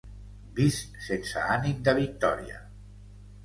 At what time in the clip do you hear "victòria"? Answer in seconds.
2.03-2.61